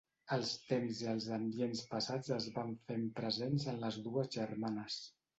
[0.35, 4.97] Els temps i els ambients passats es van fent presents en les dues germanes.